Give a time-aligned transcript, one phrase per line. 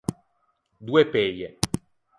[0.87, 1.57] Doe peie.